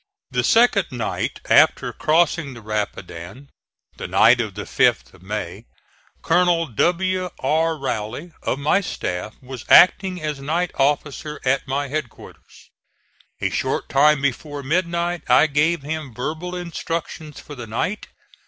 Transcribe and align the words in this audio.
The 0.31 0.43
second 0.43 0.87
night 0.89 1.41
after 1.47 1.93
crossing 1.93 2.55
the 2.55 2.61
Rapidan 2.61 3.51
(the 3.97 4.07
night 4.07 4.41
of 4.41 4.55
the 4.55 4.63
5th 4.63 5.13
of 5.13 5.21
May) 5.21 5.67
Colonel 6.23 6.65
W. 6.65 7.29
R. 7.39 7.77
Rowley, 7.77 8.31
of 8.41 8.57
my 8.57 8.81
staff, 8.81 9.35
was 9.43 9.63
acting 9.69 10.19
as 10.19 10.39
night 10.39 10.71
officer 10.73 11.39
at 11.45 11.67
my 11.67 11.87
headquarters. 11.87 12.71
A 13.41 13.51
short 13.51 13.89
time 13.89 14.23
before 14.23 14.63
midnight 14.63 15.21
I 15.29 15.45
gave 15.45 15.83
him 15.83 16.15
verbal 16.15 16.55
instructions 16.55 17.39
for 17.39 17.53
the 17.53 17.67
night. 17.67 18.07